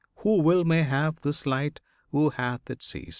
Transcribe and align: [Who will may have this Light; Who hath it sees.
[Who 0.23 0.41
will 0.41 0.63
may 0.65 0.81
have 0.81 1.21
this 1.21 1.45
Light; 1.45 1.79
Who 2.09 2.31
hath 2.31 2.71
it 2.71 2.81
sees. 2.81 3.09